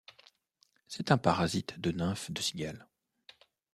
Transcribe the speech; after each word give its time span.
C'est 0.87 1.11
un 1.11 1.19
parasite 1.19 1.79
de 1.79 1.91
nymphe 1.91 2.31
de 2.31 2.41
cigale. 2.41 2.87